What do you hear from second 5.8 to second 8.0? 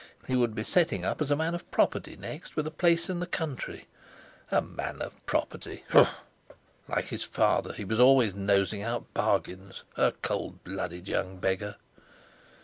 H'mph! Like his father, he was